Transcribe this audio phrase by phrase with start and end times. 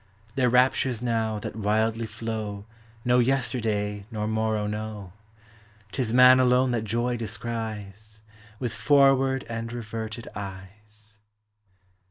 [0.35, 2.65] 19 Their raptures now that wildly flow
[3.05, 5.13] No yesterday nor morrow know;?
[5.91, 8.21] T is Man alone that joy descries
[8.57, 11.19] With forward and reverted eyes.